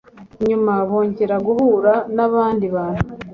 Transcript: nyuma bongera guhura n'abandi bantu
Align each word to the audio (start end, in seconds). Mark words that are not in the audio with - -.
nyuma 0.47 0.73
bongera 0.89 1.35
guhura 1.45 1.93
n'abandi 2.15 2.65
bantu 2.75 3.07